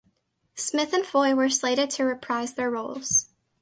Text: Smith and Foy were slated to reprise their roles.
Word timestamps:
Smith 0.55 0.93
and 0.93 1.05
Foy 1.05 1.35
were 1.35 1.47
slated 1.47 1.91
to 1.91 2.03
reprise 2.03 2.55
their 2.55 2.71
roles. 2.71 3.27